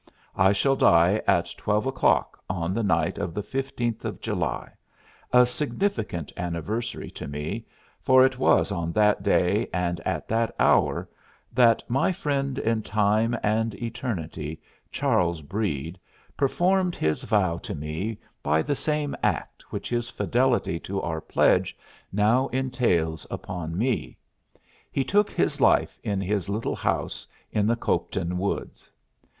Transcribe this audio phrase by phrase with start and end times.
[0.35, 4.71] I shall die at twelve o'clock on the night of the 15th of July
[5.31, 7.67] a significant anniversary to me,
[8.01, 11.07] for it was on that day, and at that hour,
[11.53, 14.59] that my friend in time and eternity,
[14.91, 15.99] Charles Breede,
[16.35, 21.77] performed his vow to me by the same act which his fidelity to our pledge
[22.11, 24.17] now entails upon me.
[24.91, 28.89] He took his life in his little house in the Copeton woods.